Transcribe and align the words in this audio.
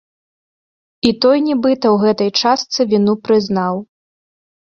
І 1.09 1.11
той 1.25 1.37
нібыта 1.47 1.85
ў 1.93 2.07
гэтай 2.07 2.29
частцы 2.41 2.79
віну 2.95 3.13
прызнаў. 3.29 3.75